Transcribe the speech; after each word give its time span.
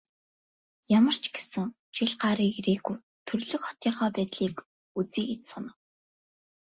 Ямар 0.97 1.15
ч 1.23 1.25
гэсэн 1.35 1.65
жил 1.95 2.13
гаран 2.23 2.49
ирээгүй 2.57 2.97
төрөлх 3.27 3.61
хотынхоо 3.65 4.09
байдлыг 4.15 4.57
үзье 4.99 5.21
гэж 5.29 5.41
санав. 5.51 5.75